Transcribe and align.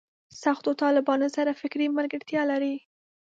سختو 0.41 0.69
طالبانو 0.83 1.27
سره 1.35 1.51
فکري 1.61 1.87
ملګرتیا 1.97 2.41
لري. 2.51 2.75